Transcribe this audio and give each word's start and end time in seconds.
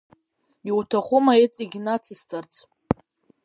Иуҭахума 0.69 1.33
иҵегь 1.43 1.77
нацысҵарц? 1.85 2.53